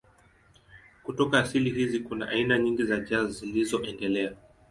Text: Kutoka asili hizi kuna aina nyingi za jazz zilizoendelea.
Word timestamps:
Kutoka 1.03 1.39
asili 1.39 1.69
hizi 1.69 1.99
kuna 1.99 2.29
aina 2.29 2.57
nyingi 2.59 2.83
za 2.83 2.99
jazz 2.99 3.39
zilizoendelea. 3.39 4.33